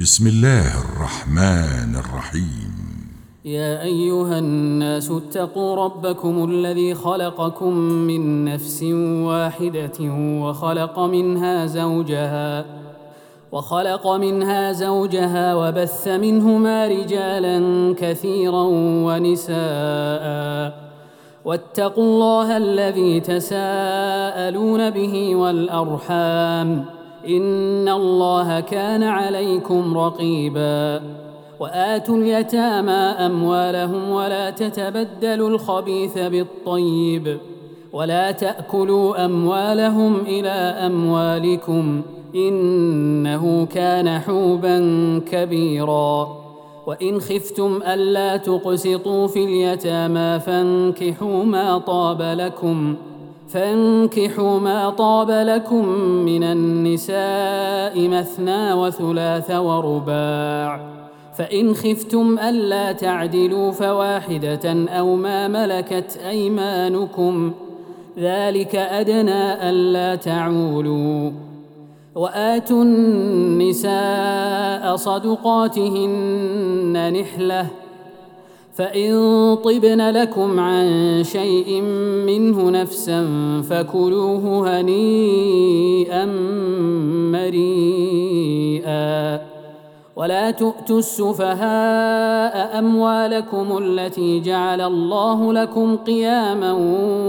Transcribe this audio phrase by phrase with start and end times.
[0.00, 2.72] بسم الله الرحمن الرحيم.
[3.44, 8.82] يا أيها الناس اتقوا ربكم الذي خلقكم من نفس
[9.26, 9.98] واحدة
[10.42, 12.64] وخلق منها زوجها
[13.52, 18.64] وخلق منها زوجها وبث منهما رجالا كثيرا
[19.06, 20.24] ونساء.
[21.44, 26.97] واتقوا الله الذي تساءلون به والأرحام.
[27.26, 31.02] إن الله كان عليكم رقيبا.
[31.60, 37.38] وآتوا اليتامى أموالهم ولا تتبدلوا الخبيث بالطيب.
[37.92, 40.48] ولا تأكلوا أموالهم إلى
[40.86, 42.02] أموالكم
[42.34, 44.78] إنه كان حوبا
[45.32, 46.28] كبيرا.
[46.86, 52.94] وإن خفتم ألا تقسطوا في اليتامى فانكحوا ما طاب لكم
[53.48, 55.88] فانكحوا ما طاب لكم
[56.24, 60.80] من النساء مثنى وثلاث ورباع.
[61.38, 67.52] فإن خفتم ألا تعدلوا فواحدة أو ما ملكت أيمانكم.
[68.18, 71.30] ذلك أدنى ألا تعولوا.
[72.14, 76.32] وآتوا النساء صدقاتهن
[77.20, 77.66] نحلة.
[78.78, 79.12] فإن
[79.64, 81.80] طبن لكم عن شيء
[82.26, 83.26] منه نفسا
[83.70, 86.26] فكلوه هنيئا
[87.32, 89.40] مريئا.
[90.16, 96.72] ولا تؤتوا السفهاء أموالكم التي جعل الله لكم قياما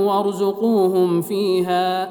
[0.05, 2.09] وارزقوهم فيها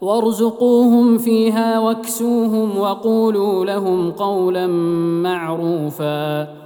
[0.00, 4.66] وارزقوهم فيها واكسوهم وقولوا لهم قولا
[5.22, 6.65] معروفا.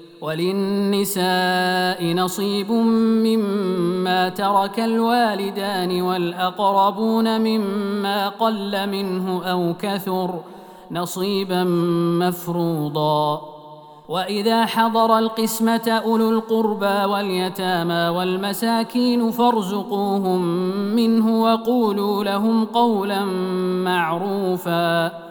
[0.21, 10.39] وللنساء نصيب مما ترك الوالدان والأقربون مما قل منه أو كثر
[10.91, 11.63] نصيبا
[12.21, 13.41] مفروضا.
[14.09, 20.41] وإذا حضر القسمة أولو القربى واليتامى والمساكين فارزقوهم
[20.95, 23.25] منه وقولوا لهم قولا
[23.85, 25.30] معروفا.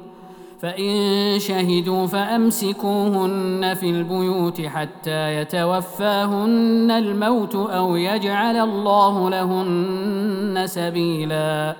[0.61, 11.75] فإن شهدوا فأمسكوهن في البيوت حتى يتوفاهن الموت أو يجعل الله لهن سبيلا.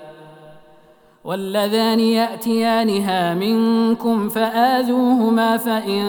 [1.24, 6.04] واللذان يأتيانها منكم فآذوهما فإن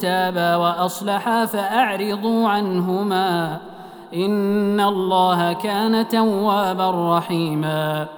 [0.00, 3.58] تابا وأصلحا فأعرضوا عنهما.
[4.14, 8.17] إن الله كان توابا رحيماً.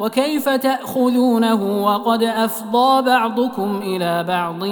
[0.00, 4.62] وكيف تأخذونه وقد أفضى بعضكم إلى بعض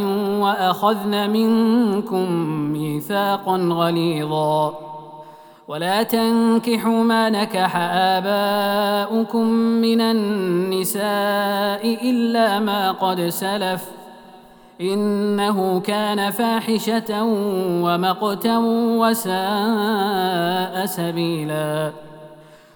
[0.40, 2.30] وأخذن منكم
[2.72, 4.74] ميثاقا غليظا.
[5.68, 13.84] ولا تنكحوا ما نكح آباؤكم من النساء إلا ما قد سلف.
[14.80, 17.22] إنه كان فاحشة
[17.82, 18.58] ومقتا
[18.98, 21.92] وساء سبيلا.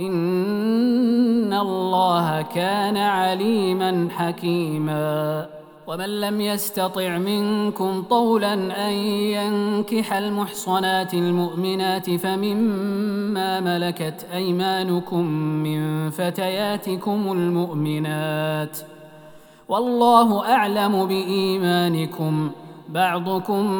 [0.00, 5.46] إن الله كان عليما حكيما.
[5.86, 8.54] ومن لم يستطع منكم طولا
[8.88, 15.24] أن ينكح المحصنات المؤمنات فمما ملكت أيمانكم
[15.62, 18.80] من فتياتكم المؤمنات ۖ.
[19.68, 22.50] والله أعلم بإيمانكم
[22.88, 23.72] بعضكم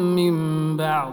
[0.00, 1.12] من بعض.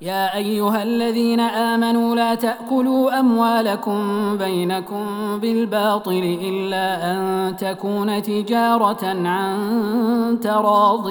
[0.00, 3.98] يا أيها الذين آمنوا لا تأكلوا أموالكم
[4.38, 5.06] بينكم
[5.40, 11.10] بالباطل إلا أن تكون تجارة عن تراض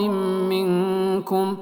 [0.50, 1.58] منكم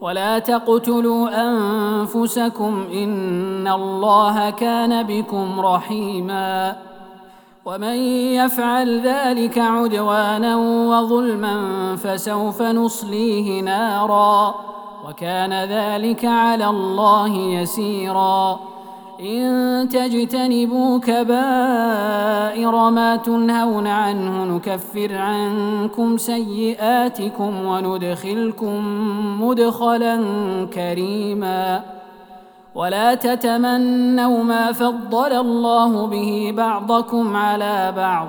[0.00, 6.76] ولا تقتلوا أنفسكم إن الله كان بكم رحيما
[7.64, 7.96] ومن
[8.34, 11.56] يفعل ذلك عدوانا وظلما
[11.96, 14.54] فسوف نصليه نارا
[15.08, 18.60] وكان ذلك على الله يسيرا.
[19.20, 28.82] إن تجتنبوا كبائر ما تنهون عنه نكفر عنكم سيئاتكم وندخلكم
[29.42, 30.16] مدخلا
[30.74, 31.82] كريما.
[32.74, 38.28] ولا تتمنوا ما فضل الله به بعضكم على بعض.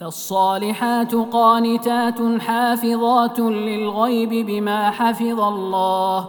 [0.00, 6.28] فالصالحات قانتات حافظات للغيب بما حفظ الله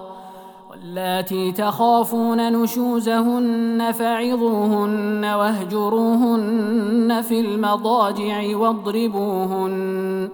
[0.72, 10.30] واللاتي تخافون نشوزهن فعظوهن واهجروهن في المضاجع واضربوهن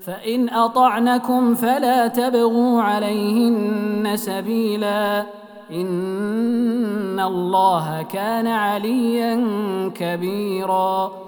[0.00, 5.26] فإن أطعنكم فلا تبغوا عليهن سبيلا
[5.72, 9.44] إن الله كان عليا
[9.94, 11.27] كبيرا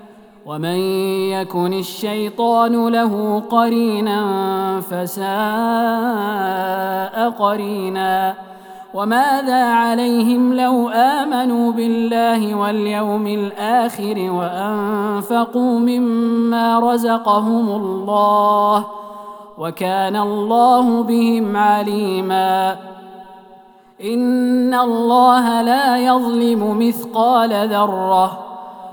[0.45, 0.77] ومن
[1.29, 4.21] يكن الشيطان له قرينا
[4.81, 5.29] فساء
[7.29, 8.33] قرينا
[8.93, 18.85] وماذا عليهم لو آمنوا بالله واليوم الآخر وأنفقوا مما رزقهم الله
[19.57, 22.75] وكان الله بهم عليما
[24.03, 28.50] إن الله لا يظلم مثقال ذرة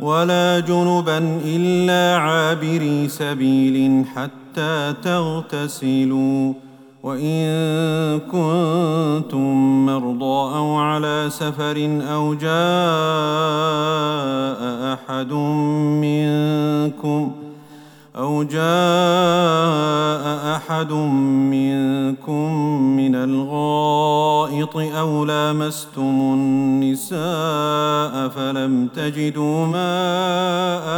[0.00, 6.52] ولا جنبا إلا عابري سبيل حتى تغتسلوا
[7.02, 7.48] وإن
[8.20, 12.48] كنتم مرضى أو على سفر أو جاء
[14.94, 15.32] أحد
[16.02, 17.47] منكم
[18.18, 18.64] أو جاء
[20.56, 20.92] أحد
[21.52, 22.52] منكم
[22.96, 27.18] من الغائط أو لامستم النساء
[28.28, 30.88] فلم تجدوا ماء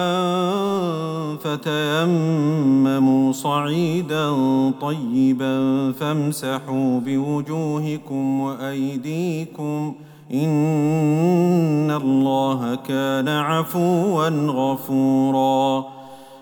[1.37, 4.30] فتيمموا صعيدا
[4.80, 9.94] طيبا فامسحوا بوجوهكم وأيديكم
[10.35, 15.99] إن الله كان عفوا غفوراً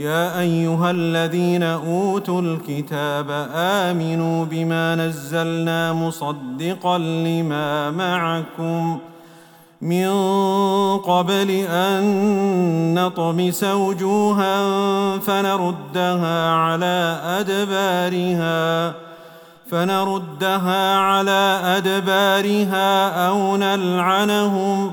[0.00, 8.98] يا أيها الذين أوتوا الكتاب آمنوا بما نزلنا مصدقا لما معكم
[9.80, 10.08] من
[10.98, 12.04] قبل أن
[12.94, 14.58] نطمس وجوها
[15.18, 18.94] فنردها على أدبارها
[19.70, 24.92] فنردها على أدبارها أو نلعنهم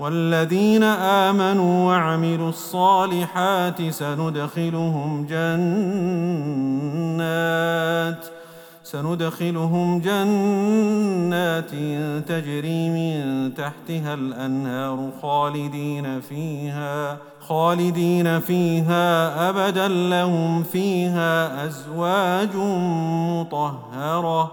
[0.00, 6.34] والذين آمنوا وعملوا الصالحات سندخلهم جنات
[8.84, 11.70] سندخلهم جنات
[12.28, 22.56] تجري من تحتها الأنهار خالدين فيها خالدين فيها ابدا لهم فيها أزواج
[23.30, 24.52] مطهرة.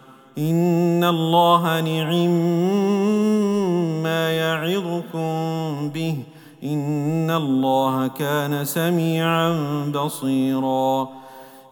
[0.37, 2.31] ان الله نعم
[4.03, 6.17] ما يعظكم به
[6.63, 9.53] ان الله كان سميعا
[9.95, 11.09] بصيرا.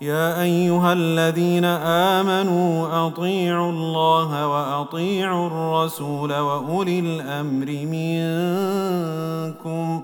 [0.02, 10.02] يا ايها الذين امنوا اطيعوا الله واطيعوا الرسول واولي الامر منكم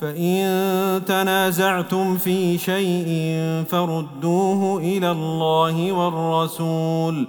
[0.00, 3.34] فان تنازعتم في شيء
[3.68, 7.26] فردوه إلى الله والرسول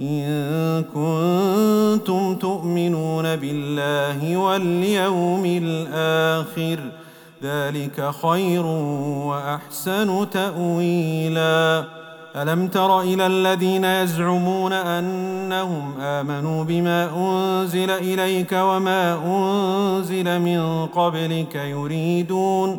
[0.00, 6.78] إن كنتم تؤمنون بالله واليوم الآخر
[7.42, 8.66] ذلك خير
[9.26, 11.84] وأحسن تأويلا.
[12.36, 22.78] ألم تر إلى الذين يزعمون أنهم آمنوا بما أنزل إليك وما أنزل من قبلك يريدون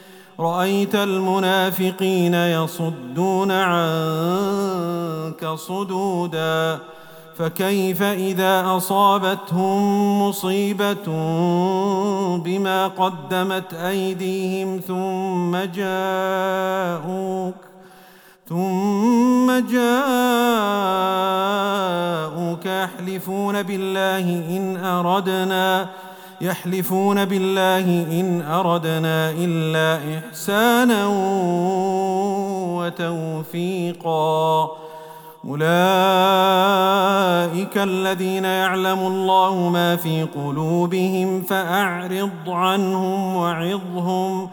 [0.41, 6.79] رأيت المنافقين يصدون عنك صدودا
[7.37, 11.05] فكيف إذا أصابتهم مصيبة
[12.37, 17.55] بما قدمت أيديهم ثم جاءوك
[18.49, 19.81] ثم جاءوك
[22.65, 25.89] يحلفون بالله إن أردنا
[26.41, 27.85] يحلفون بالله
[28.19, 31.07] إن أردنا إلا إحسانا
[32.77, 34.71] وتوفيقا.
[35.47, 35.67] أولئك
[37.77, 44.49] الذين يعلم الله ما في قلوبهم فأعرض عنهم وعظهم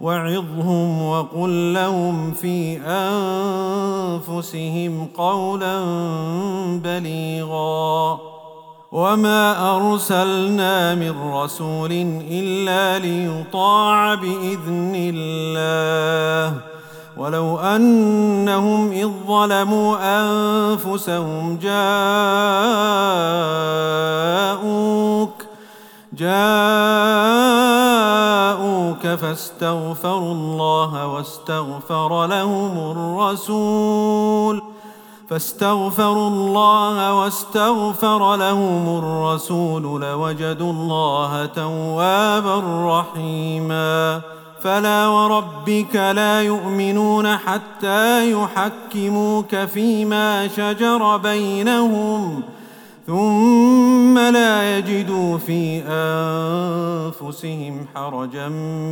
[0.00, 2.78] وعظهم وقل لهم في
[4.26, 5.84] أنفسهم قولا
[6.84, 8.31] بليغا.
[8.92, 11.92] وما ارسلنا من رسول
[12.30, 16.60] الا ليطاع باذن الله
[17.16, 21.72] ولو انهم اذ ظلموا انفسهم جاءوك
[26.12, 26.42] جاءوك
[29.06, 34.71] فاستغفروا الله واستغفر لهم الرسول
[35.32, 44.20] فاستغفروا الله واستغفر لهم الرسول لوجدوا الله توابا رحيما.
[44.62, 52.42] فلا وربك لا يؤمنون حتى يحكموك فيما شجر بينهم
[53.06, 58.48] ثم لا يجدوا في أنفسهم حرجا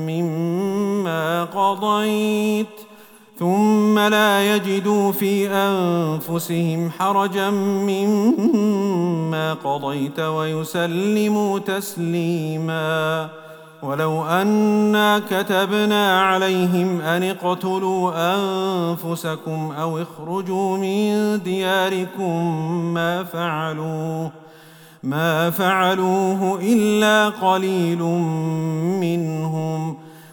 [0.08, 2.89] مما قضيت.
[3.40, 13.28] ثم لا يجدوا في أنفسهم حرجا مما قضيت ويسلموا تسليما.
[13.82, 22.54] ولو أنا كتبنا عليهم أن اقتلوا أنفسكم أو اخرجوا من دياركم
[22.94, 24.30] ما فعلوه
[25.02, 28.02] ما فعلوه إلا قليل
[29.00, 30.09] منهم.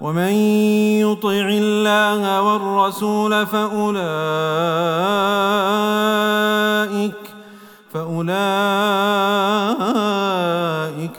[0.00, 0.32] ومن
[1.00, 4.00] يطع الله والرسول فاولئك
[7.92, 8.30] فأولئك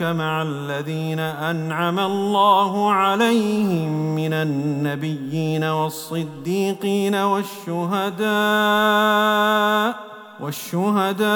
[0.02, 8.22] مع الذين أنعم الله عليهم من النبيين والصديقين والشهداء
[10.40, 11.32] والشهداء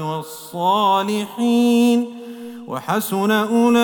[0.00, 2.21] والصالحين
[2.68, 3.82] وحسن أولئك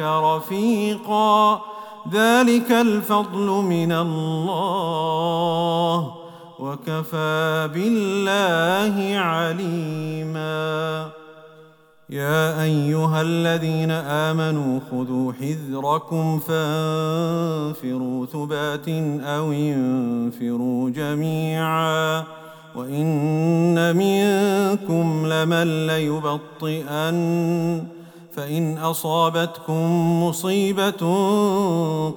[0.00, 1.60] رفيقا.
[2.12, 5.36] ذلك الفضل من الله
[6.58, 11.08] وكفى بالله عليما.
[12.10, 18.88] يا أيها الذين آمنوا خذوا حذركم فانفروا ثبات
[19.22, 22.24] أو انفروا جميعا.
[22.76, 27.16] وان منكم لمن ليبطئن
[28.36, 29.82] فان اصابتكم
[30.22, 31.00] مصيبه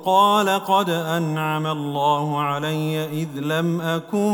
[0.06, 4.34] قال قد انعم الله علي اذ لم اكن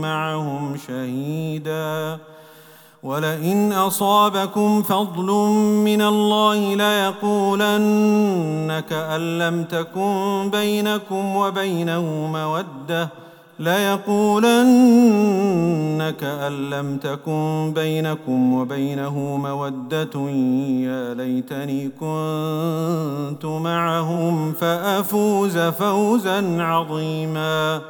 [0.00, 2.18] معهم شهيدا
[3.02, 5.26] ولئن اصابكم فضل
[5.84, 12.02] من الله ليقولن كان لم تكن بينكم وبينه
[12.32, 13.25] موده
[13.58, 14.64] ليقولن
[16.20, 20.30] كأن لم تكن بينكم وبينه مودة
[20.80, 27.80] يا ليتني كنت معهم فأفوز فوزا عظيما.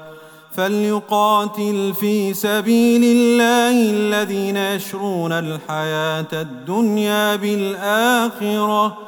[0.53, 8.97] فليقاتل في سبيل الله الذين يشرون الحياة الدنيا بالآخرة.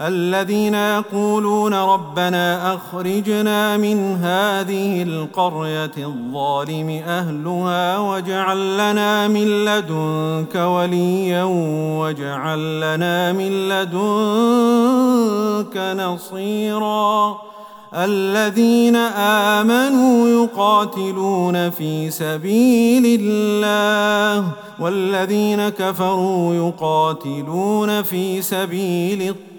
[0.00, 11.42] الذين يقولون ربنا أخرجنا من هذه القرية الظالم أهلها واجعل لنا من لدنك وليا
[11.98, 13.96] واجعل لنا من لدنك
[15.76, 17.38] نصيرا.
[17.94, 18.96] الذين
[19.56, 29.34] آمنوا يقاتلون في سبيل الله والذين كفروا يقاتلون في سبيل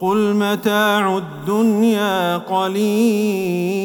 [0.00, 3.84] قل متاع الدنيا قليل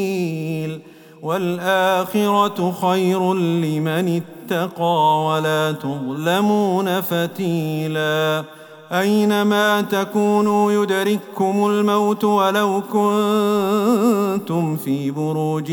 [1.23, 8.43] والاخره خير لمن اتقى ولا تظلمون فتيلا
[8.91, 15.71] اينما تكونوا يدرككم الموت ولو كنتم في بروج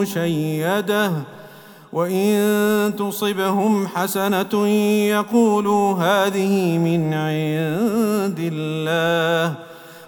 [0.00, 1.12] مشيده
[1.92, 4.68] وإن تصبهم حسنة
[5.08, 9.54] يقولوا هذه من عند الله.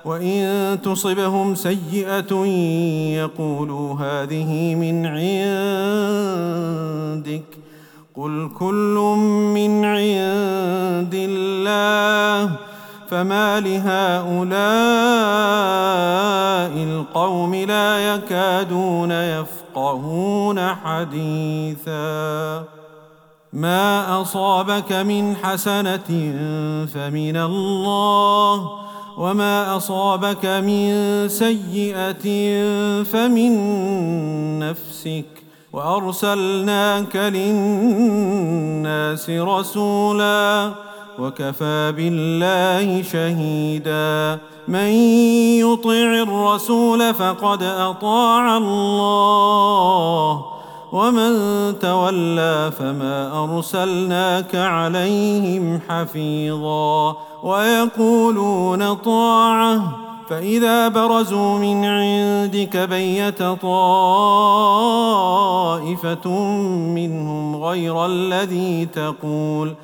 [0.04, 2.46] وإن تصبهم سيئة
[3.16, 5.06] يقولوا هذه من
[7.16, 7.42] عندك.
[8.16, 9.14] قل كل
[9.54, 12.50] من عند الله.
[13.10, 14.62] فما لهؤلاء
[16.82, 19.12] القوم لا يكادون
[19.72, 22.64] يفقهون حديثا.
[23.52, 26.10] ما أصابك من حسنة
[26.94, 28.70] فمن الله
[29.18, 30.88] وما أصابك من
[31.28, 32.24] سيئة
[33.04, 33.52] فمن
[34.58, 35.24] نفسك.
[35.72, 38.50] وأرسلناك للناس
[39.30, 40.72] رسولا.
[41.18, 44.38] وكفى بالله شهيدا.
[44.68, 44.90] من
[45.58, 50.44] يطع الرسول فقد أطاع الله
[50.92, 51.32] ومن
[51.78, 57.16] تولى فما أرسلناك عليهم حفيظا.
[57.42, 59.98] ويقولون طاعة
[60.28, 63.78] فإذا برزوا من عندك بيت طائفة
[66.94, 69.74] منهم غير الذي تقول.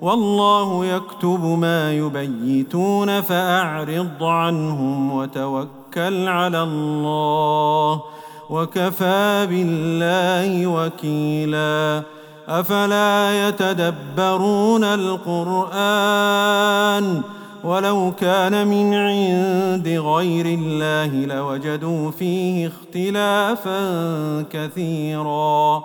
[0.00, 8.02] والله يكتب ما يبيتون فأعرض عنهم وتوكل على الله
[8.50, 12.02] وكفى بالله وكيلا.
[12.48, 15.72] أفلا يتدبرون القرآن؟
[17.64, 23.80] ولو كان من عند غير الله لوجدوا فيه اختلافا
[24.52, 25.84] كثيرا.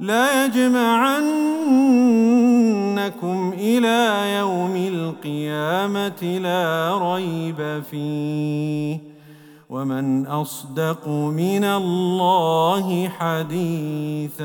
[0.00, 1.54] لا يجمعنكم
[3.58, 8.98] إلى يوم القيامه لا ريب فيه
[9.70, 14.44] ومن اصدق من الله حديثا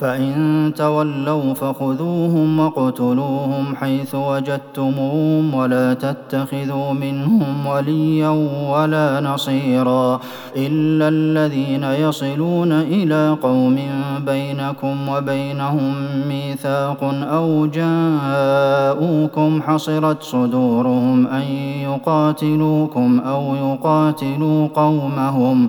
[0.00, 8.28] فإن تولوا فخذوهم واقتلوهم حيث وجدتموهم ولا تتخذوا منهم وليا
[8.70, 10.20] ولا نصيرا
[10.56, 13.78] إلا الذين يصلون إلى قوم
[14.26, 15.94] بينكم وبينهم
[16.28, 21.42] ميثاق أو جاءوكم حصرت صدورهم أن
[21.82, 25.68] يقاتلوكم أو يقاتلوا قومهم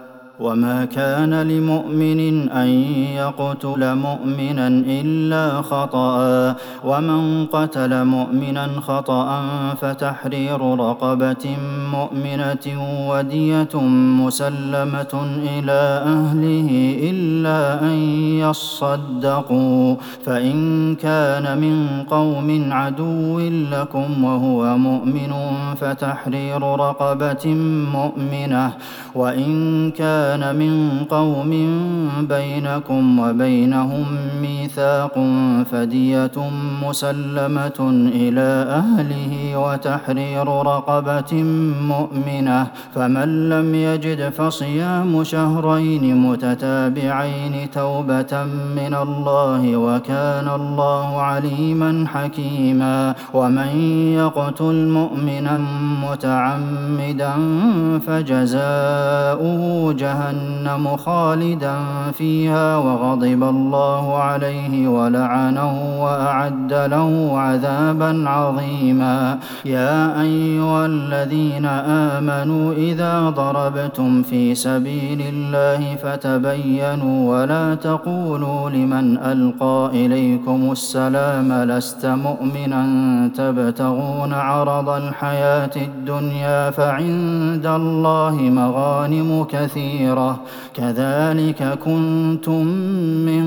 [0.41, 2.67] وما كان لمؤمن ان
[3.15, 9.41] يقتل مؤمنا الا خطا ومن قتل مؤمنا خطا
[9.81, 11.45] فتحرير رقبه
[11.91, 12.65] مؤمنه
[13.09, 13.73] وديه
[14.21, 15.13] مسلمه
[15.43, 15.81] إلى
[16.15, 16.69] اهله
[17.09, 17.97] الا ان
[18.43, 23.39] يصدقوا فان كان من قوم عدو
[23.71, 25.33] لكم وهو مؤمن
[25.81, 27.45] فتحرير رقبه
[27.93, 28.71] مؤمنه
[29.15, 31.51] وان كان كان من قوم
[32.29, 34.05] بينكم وبينهم
[34.41, 35.13] ميثاق
[35.71, 36.31] فدية
[36.83, 37.79] مسلمة
[38.15, 38.49] إلى
[38.81, 41.43] أهله وتحرير رقبة
[41.87, 48.43] مؤمنة فمن لم يجد فصيام شهرين متتابعين توبة
[48.75, 53.71] من الله وكان الله عليما حكيما ومن
[54.15, 55.59] يقتل مؤمنا
[56.03, 57.33] متعمدا
[58.07, 61.75] فجزاؤه جهنم جهنم خالدا
[62.13, 69.39] فيها وغضب الله عليه ولعنه وأعد له عذابا عظيما.
[69.65, 71.65] يا أيها الذين
[72.15, 82.83] آمنوا إذا ضربتم في سبيل الله فتبينوا ولا تقولوا لمن ألقى إليكم السلام لست مؤمنا
[83.35, 90.00] تبتغون عرض الحياة الدنيا فعند الله مغانم كثيرة.
[90.01, 90.39] كثيرة
[90.75, 92.65] كذلك كنتم
[93.25, 93.45] من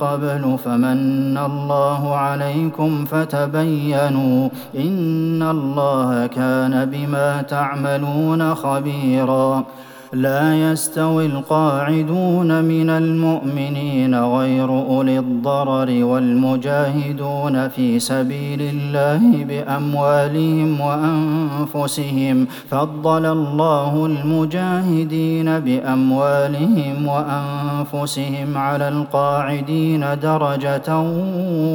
[0.00, 9.64] قبل فمن الله عليكم فتبينوا إن الله كان بما تعملون خبيراً.
[10.12, 22.46] لا يستوي القاعدون من المؤمنين غير أولي الضرر والمجاهدون في سبيل الله بأموالهم وأنفسهم.
[22.70, 31.00] فضل الله المجاهدين بأموالهم وأنفسهم على القاعدين درجة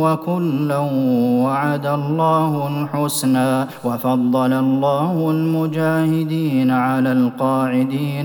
[0.03, 0.77] وكلا
[1.43, 3.65] وعد الله الحسنى.
[3.83, 8.24] وفضل الله المجاهدين على القاعدين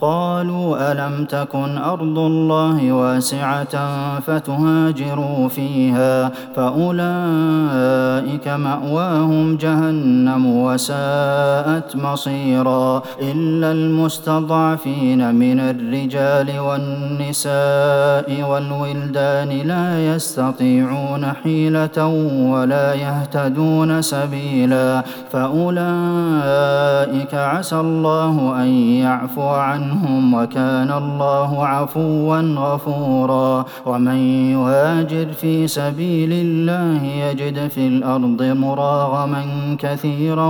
[0.00, 3.90] قالوا ألم تكن أرض الله واسعة
[4.20, 21.32] فتهاجروا فيها فأولئك مأواهم جهنم وساءت مصيرا إلا المستضعفين من الرجال والنساء والولدان لا يستطيعون
[21.44, 22.06] حيلة
[22.50, 25.74] ولا يهتدون سبيلا فأولئك
[27.34, 28.68] عسى الله أن
[29.02, 29.89] يعفو عنهم
[30.34, 34.16] وكان الله عفوا غفورا ومن
[34.52, 39.42] يهاجر في سبيل الله يجد في الأرض مراغما
[39.78, 40.48] كثيرا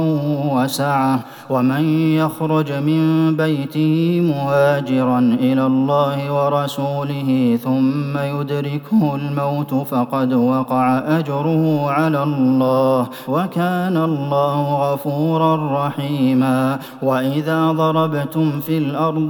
[0.54, 1.20] وسعة
[1.50, 12.22] ومن يخرج من بيته مهاجرا إلى الله ورسوله ثم يدركه الموت فقد وقع أجره على
[12.22, 19.29] الله وكان الله غفورا رحيما وإذا ضربتم في الأرض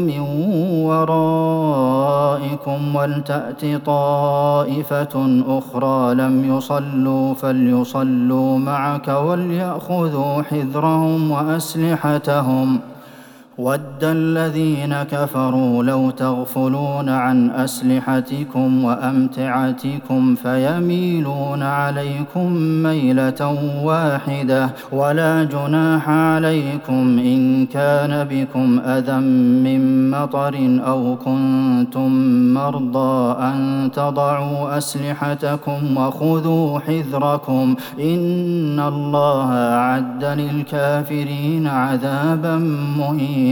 [0.00, 0.20] من
[0.86, 12.80] ورائكم ولتأت طائفة أخرى لم يصلوا فليصلوا معك وليأخذوا حذرهم وأسلحتهم.
[13.62, 22.52] ود الذين كفروا لو تغفلون عن أسلحتكم وأمتعتكم فيميلون عليكم
[22.82, 29.16] ميلة واحدة ولا جناح عليكم إن كان بكم أذى
[29.64, 32.10] من مطر أو كنتم
[32.54, 42.56] مرضى أن تضعوا أسلحتكم وخذوا حذركم إن الله أعد للكافرين عذابا
[42.98, 43.51] مهينا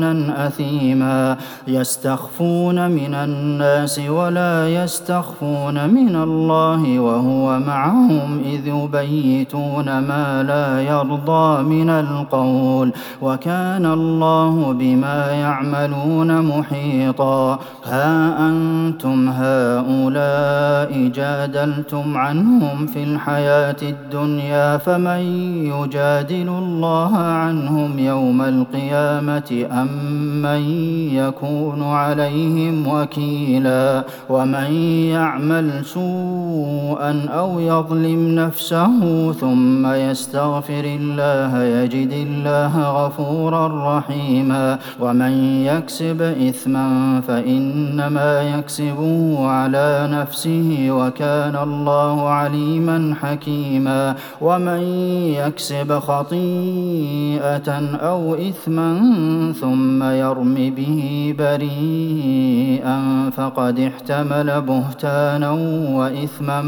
[0.00, 1.36] بهتانا اثيما
[1.68, 11.90] يستخفون من الناس ولا يستخفون من الله وهو معهم اذ يبيتون ما لا يرضى من
[11.90, 12.92] القول
[13.22, 25.20] وكان الله بما يعملون محيطا ها أنتم هؤلاء جادلتم عنهم في الحياة الدنيا فمن
[25.66, 29.89] يجادل الله عنهم يوم القيامه ام
[30.42, 30.62] من
[31.12, 34.72] يكون عليهم وكيلا ومن
[35.12, 47.20] يعمل سوءا أو يظلم نفسه ثم يستغفر الله يجد الله غفورا رحيما ومن يكسب اثما
[47.28, 54.82] فانما يكسبه على نفسه وكان الله عليما حكيما ومن
[55.34, 58.90] يكسب خطيئه أو اثما
[59.60, 65.50] ثم ثم يرم به بريئا فقد احتمل بهتانا
[65.90, 66.62] وإثما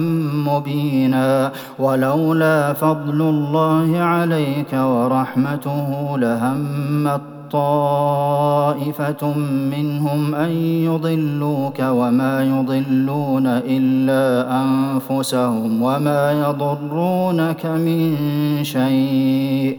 [0.47, 1.53] مبينا.
[1.79, 7.21] ولولا فضل الله عليك ورحمته لهمت
[7.53, 9.39] طائفة
[9.71, 10.51] منهم أن
[10.89, 14.25] يضلوك وما يضلون إلا
[14.63, 18.17] أنفسهم وما يضرونك من
[18.63, 19.79] شيء.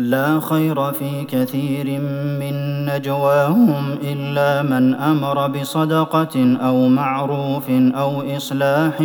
[0.00, 2.00] لا خير في كثير
[2.40, 9.02] من نجواهم إلا من أمر بصدقة أو معروف أو إصلاح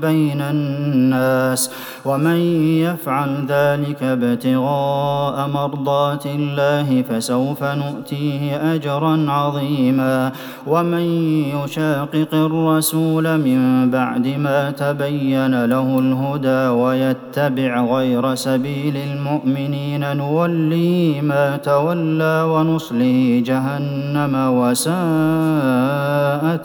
[0.00, 1.70] بين الناس
[2.04, 2.36] ومن
[2.82, 10.32] يفعل ذلك ابتغاء مرضات الله فسوف نؤتيه أجرا عظيما
[10.66, 11.02] ومن
[11.64, 22.46] يشاقق الرسول من بعد ما تبين له الهدى ويتبع غير سبيل المؤمنين نوليه ما تولى
[22.48, 24.94] ونصليه جهنم وساءت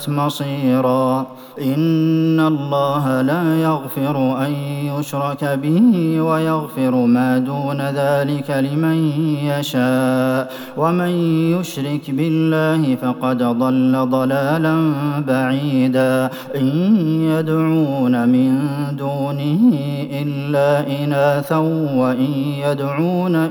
[0.10, 1.28] مصيرا.
[1.62, 4.52] إن الله لا يغفر أن
[5.00, 9.12] يشرك به ويغفر ما دون ذلك لمن
[9.44, 10.54] يشاء.
[10.78, 11.10] ومن
[11.60, 14.92] يشرك بالله فقد ضل ضلالا
[15.28, 16.30] بعيدا.
[16.56, 18.60] إن يدعون من
[18.92, 19.60] دونه
[20.22, 21.58] إلا إناثا
[22.02, 22.32] وإن
[22.66, 23.36] يدعون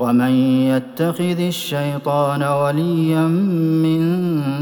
[0.00, 0.30] ومن
[0.70, 3.26] يتخذ الشيطان وليا
[3.84, 4.00] من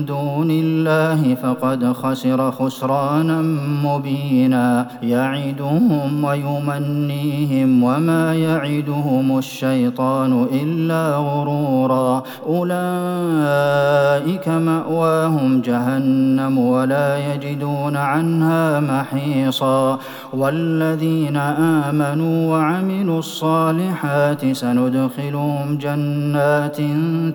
[0.04, 3.42] دون الله فقد خسر خسرانا
[3.84, 4.86] مبينا.
[5.02, 12.22] يعدهم ويمنيهم وما يعدهم الشيطان إلا غرورا.
[12.46, 19.98] أولئك مأواهم جهنم ولا يجدون عنها محيصا.
[20.32, 26.76] والذين آمنوا وعملوا الصالحات سندخل وندخلهم جنات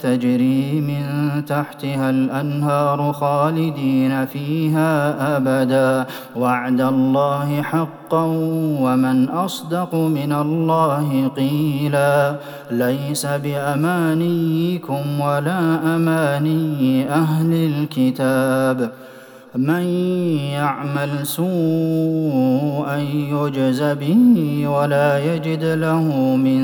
[0.02, 1.06] تجري من
[1.46, 6.06] تحتها الأنهار خالدين فيها أبدا.
[6.36, 8.24] وعد الله حقا
[8.82, 12.36] ومن أصدق من الله قيلا.
[12.72, 18.92] ليس بأمانيكم ولا أماني أهل الكتاب.
[19.58, 19.84] من
[20.54, 22.98] يعمل سوءا
[23.34, 26.62] يجز به ولا يجد له من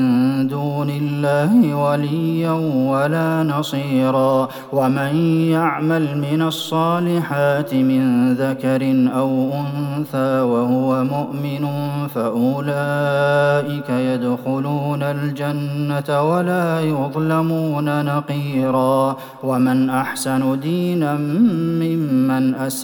[0.48, 2.52] دون الله وليا
[2.92, 4.48] ولا نصيرا.
[4.72, 5.16] ومن
[5.50, 11.68] يعمل من الصالحات من ذكر أو أنثى وهو مؤمن
[12.14, 19.16] فأولئك يدخلون الجنة ولا يظلمون نقيرا.
[19.42, 22.83] ومن أحسن دينا ممن أسلم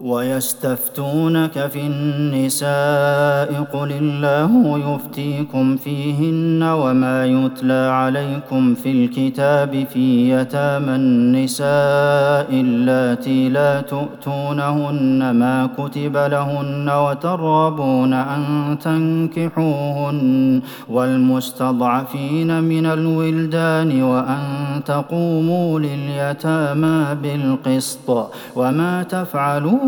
[0.00, 12.46] ويستفتونك في النساء قل الله يفتيكم فيهن وما يتلى عليكم في الكتاب في يتامى النساء
[12.50, 24.40] اللاتي لا تؤتونهن ما كتب لهن وترغبون أن تنكحوهن والمستضعفين من الولدان وأن
[24.86, 29.87] تقوموا لليتامى بالقسط وما تفعلوا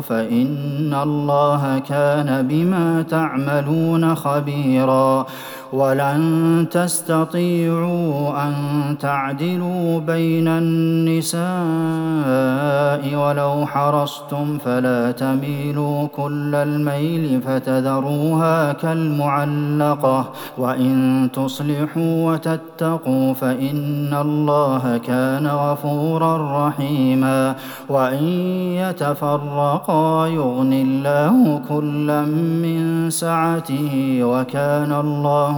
[0.00, 5.26] فإن الله كان بما تعملون خبيرا.
[5.72, 8.54] ولن تستطيعوا أن
[9.00, 11.48] تعدلوا بين النساء
[13.14, 26.68] ولو حرصتم فلا تميلوا كل الميل فتذروها كالمعلقة وإن تصلحوا وتتقوا فإن الله كان غفورا
[26.68, 27.54] رحيما
[27.88, 28.24] وإن
[28.74, 32.22] يتفرقا يغني الله كلا
[32.62, 35.57] من سعته وكان الله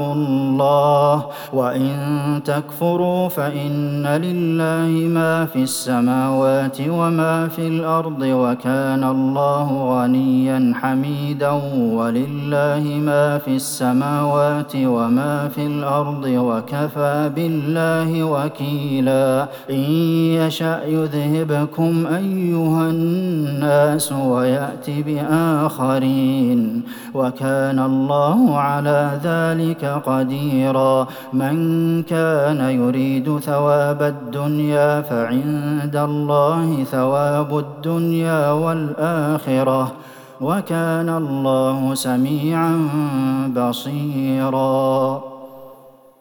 [0.00, 1.94] الله وإن
[2.44, 11.50] تكفروا فإن لله ما في السماوات وما في الأرض وكان الله غنيا حميدا
[11.92, 19.84] ولله ما في السماوات وما في الأرض وكفى بالله وكيلا إن
[20.40, 26.82] يشأ يذهبكم أيها الناس ويات بآخرين
[27.14, 31.06] وكان الله على ذلك ذلك قديرا.
[31.32, 31.56] من
[32.02, 39.92] كان يريد ثواب الدنيا فعند الله ثواب الدنيا والآخرة
[40.40, 42.88] وكان الله سميعا
[43.56, 45.22] بصيرا.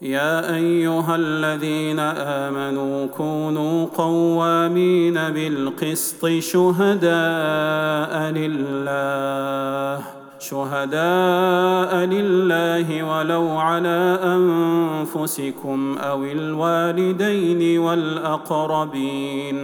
[0.01, 10.16] يا أيها الذين آمنوا كونوا قوامين بالقسط شهداء لله.
[10.49, 19.57] شهداء لله ولو على انفسكم أو الوالدين والاقربين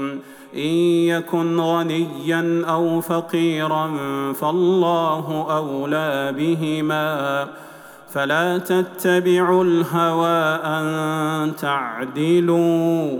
[0.55, 0.73] ان
[1.09, 3.91] يكن غنيا أو فقيرا
[4.33, 7.47] فالله اولى بهما
[8.09, 13.19] فلا تتبعوا الهوى ان تعدلوا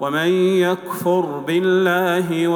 [0.00, 0.28] ومن
[0.58, 2.48] يكفر بالله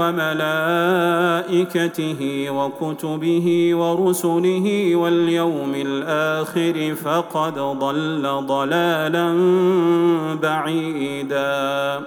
[1.52, 9.34] وملائكته وكتبه ورسله واليوم الآخر فقد ضل ضلالا
[10.42, 12.02] بعيدا.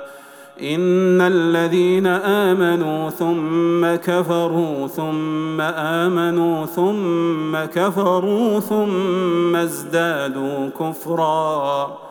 [0.62, 12.11] إن الذين آمنوا ثم كفروا ثم آمنوا ثم كفروا ثم ازدادوا كفرا.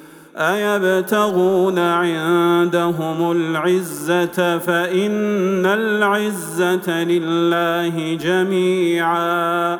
[0.37, 9.79] أيبتغون عندهم العزة فإن العزة لله جميعا.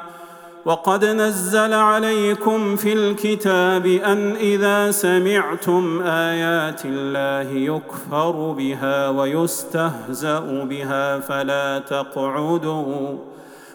[0.66, 10.39] وقد نزل عليكم في الكتاب أن إذا سمعتم آيات الله يكفر بها ويستهزأ
[10.70, 13.18] بها فلا تقعدوا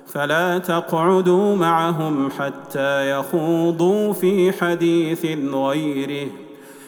[0.06, 6.45] فلا تقعدوا معهم حتى يخوضوا في حديث غيره.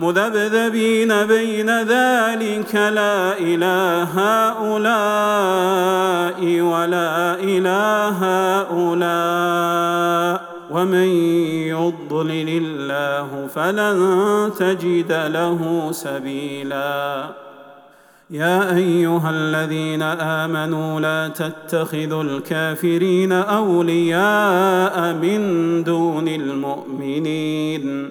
[0.00, 4.12] مذبذبين بين ذلك لا إله
[4.48, 5.60] هؤلاء
[6.60, 8.18] ولا إله
[8.60, 10.40] هؤلاء
[10.70, 11.08] ومن
[11.74, 13.98] يضلل الله الله فلن
[14.58, 17.24] تجد له سبيلا.
[18.30, 20.02] يا أيها الذين
[20.42, 25.40] آمنوا لا تتخذوا الكافرين أولياء من
[25.84, 28.10] دون المؤمنين.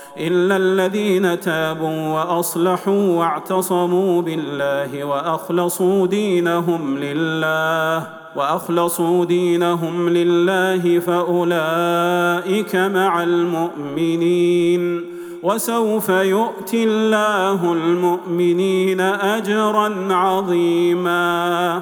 [0.17, 15.05] إلا الذين تابوا وأصلحوا واعتصموا بالله وأخلصوا دينهم لله وأخلصوا دينهم لله فأولئك مع المؤمنين
[15.43, 21.81] وسوف يؤتي الله المؤمنين أجرا عظيما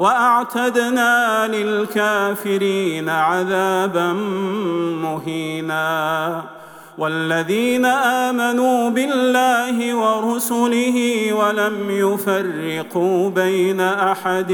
[0.00, 4.12] وأعتدنا للكافرين عذابا
[5.02, 6.42] مهينا.
[6.98, 10.96] والذين آمنوا بالله ورسله
[11.32, 14.52] ولم يفرقوا بين أحد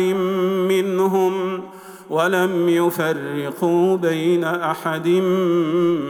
[0.69, 1.63] منهم
[2.11, 5.09] ولم يفرقوا بين أحد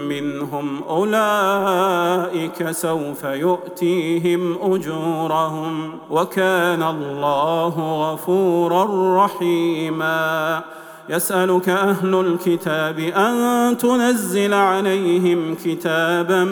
[0.08, 0.82] منهم.
[0.82, 7.74] أولئك سوف يؤتيهم أجورهم وكان الله
[8.12, 8.84] غفورا
[9.24, 10.62] رحيما.
[11.08, 16.44] يسألك أهل الكتاب أن تنزل عليهم كتابا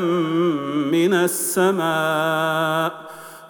[0.92, 3.03] من السماء.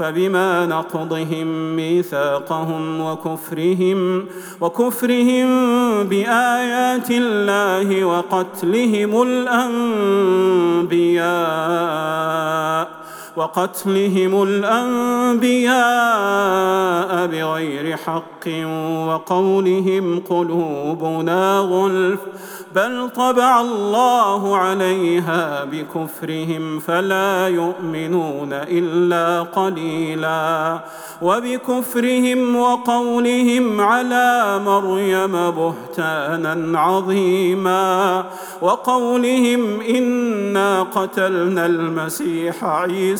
[0.00, 4.26] فبما نقضهم ميثاقهم وكفرهم
[4.60, 5.48] وكفرهم
[6.04, 9.22] بآيات الله وقتلهم
[10.82, 12.99] الأنبياء.
[13.36, 15.80] وقتلهم الأنبياء
[17.26, 18.48] بغير حق
[19.06, 22.20] وقولهم قلوبنا غلف
[22.74, 30.80] بل طبع الله عليها بكفرهم فلا يؤمنون إلا قليلا.
[31.22, 38.24] وبكفرهم وقولهم على مريم بهتانا عظيما.
[38.62, 43.19] وقولهم إنا قتلنا المسيح عيسى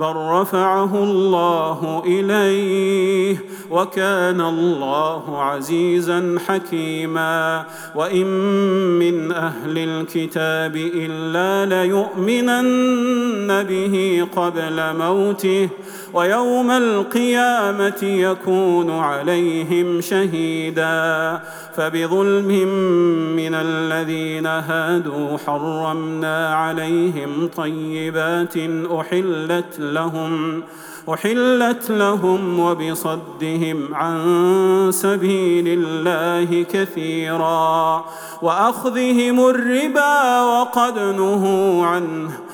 [0.00, 3.36] بل رفعه الله اليه
[3.70, 7.64] وكان الله عزيزا حكيما
[7.94, 8.26] وان
[8.98, 15.68] من أهل الكتاب الا ليؤمنن به قبل موته
[16.14, 21.40] ويوم القيامه يكون عليهم شهيدا
[21.76, 22.48] فبظلم
[23.36, 28.56] من الذين هادوا حرمنا عليهم طيبات
[29.00, 30.62] احلت لهم
[31.08, 34.18] أحلت لهم وبصدهم عن
[34.92, 38.04] سبيل الله كثيرا
[38.42, 42.30] وأخذهم الربا وقد نهوا عنه.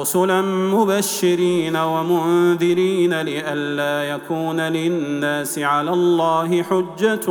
[0.00, 7.26] رسلا مبشرين ومنذرين لئلا يكون للناس على الله حجة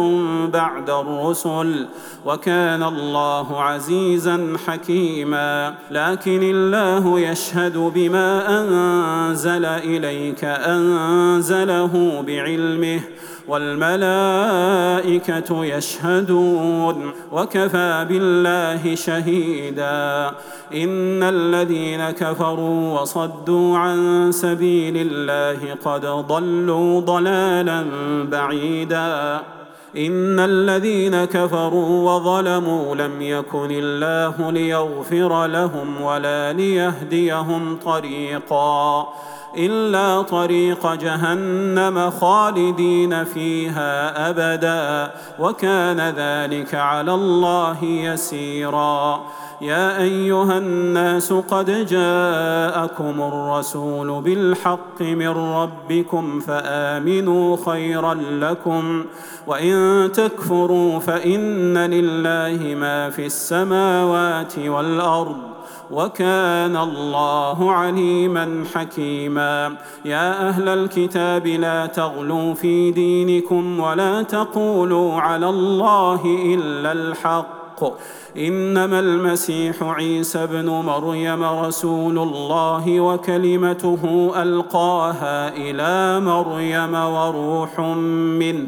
[0.47, 1.87] بعد الرسل
[2.25, 5.75] وكان الله عزيزا حكيما.
[5.91, 12.99] لكن الله يشهد بما أنزل إليك أنزله بعلمه
[13.47, 15.05] والملائكة
[15.65, 20.31] يشهدون وكفى بالله شهيدا.
[20.73, 27.85] إن الذين كفروا وصدوا عن سبيل الله قد ضلوا ضلالا
[28.31, 29.41] بعيدا.
[29.97, 39.07] إن الذين كفروا وظلموا لم يكن الله ليغفر لهم ولا ليهديهم طريقا.
[39.57, 49.21] إلا طريق جهنم خالدين فيها أبدا وكان ذلك على الله يسيرا.
[49.61, 59.05] يا أيها الناس قد جاءكم الرسول بالحق من ربكم فآمنوا خيرا لكم
[59.47, 65.52] وإن تكفروا فإن لله ما في السماوات والأرض.
[65.91, 69.75] وكان الله عليما حكيما.
[70.05, 77.83] يا أهل الكتاب لا تغلوا في دينكم ولا تقولوا على الله إلا الحق.
[78.37, 87.79] إنما المسيح عيسى ابن مريم رسول الله وكلمته ألقاها إلى مريم وروح
[88.39, 88.67] منه.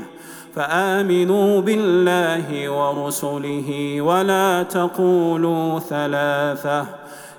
[0.56, 7.05] فآمنوا بالله ورسله ولا تقولوا ثلاثة.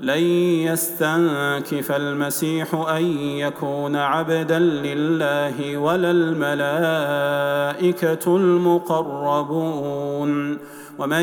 [0.00, 0.22] لن
[0.68, 7.56] يستنكف المسيح أن يكون عبدا لله ولا الملائكة
[8.36, 9.86] المقربون.
[10.98, 11.22] ومن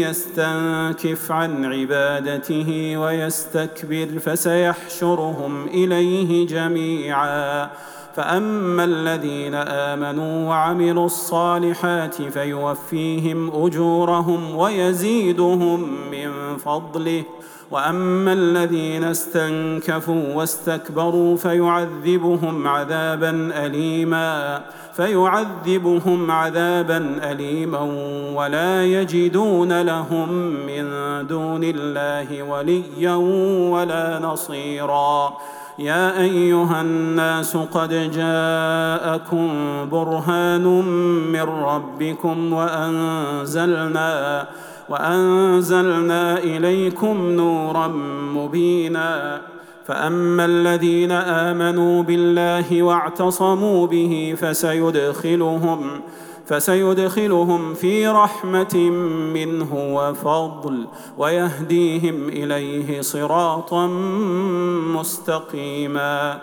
[0.00, 7.70] يستنكف عن عبادته ويستكبر فسيحشرهم إليه جميعا.
[8.16, 17.24] فأما الذين آمنوا وعملوا الصالحات فيوفيهم أجورهم ويزيدهم من فضله.
[17.70, 24.62] وأما الذين استنكفوا واستكبروا فيعذبهم عذابا اليما
[24.96, 27.80] فيعذبهم عذابا اليما
[28.34, 30.28] ولا يجدون لهم
[30.66, 30.86] من
[31.26, 33.14] دون الله وليا
[33.70, 35.36] ولا نصيرا.
[35.78, 39.48] يا أيها الناس قد جاءكم
[39.90, 40.64] برهان
[41.32, 44.46] من ربكم وأنزلنا
[44.88, 47.88] وأنزلنا إليكم نورا
[48.34, 49.40] مبينا.
[49.86, 56.00] فأما الذين آمنوا بالله واعتصموا به فسيدخلهم
[56.46, 58.76] فسيدخلهم في رحمة
[59.34, 60.86] منه وفضل
[61.18, 63.86] ويهديهم إليه صراطا
[64.96, 66.42] مستقيما.